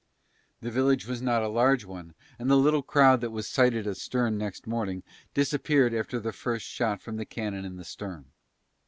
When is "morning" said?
4.65-5.03